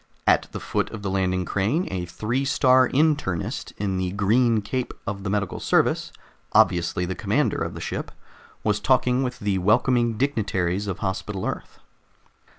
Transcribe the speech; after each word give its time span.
At 0.25 0.47
the 0.51 0.59
foot 0.59 0.89
of 0.89 1.03
the 1.03 1.11
landing 1.11 1.45
crane 1.45 1.87
a 1.91 2.07
Three 2.07 2.43
star 2.43 2.89
Internist 2.89 3.71
in 3.77 3.97
the 3.97 4.11
green 4.11 4.63
cape 4.63 4.95
of 5.05 5.21
the 5.21 5.29
Medical 5.29 5.59
Service 5.59 6.11
obviously 6.53 7.05
the 7.05 7.13
commander 7.13 7.61
of 7.61 7.75
the 7.75 7.81
ship 7.81 8.11
was 8.63 8.79
talking 8.79 9.21
with 9.21 9.37
the 9.37 9.59
welcoming 9.59 10.17
dignitaries 10.17 10.87
of 10.87 10.97
Hospital 11.05 11.45
Earth. 11.45 11.77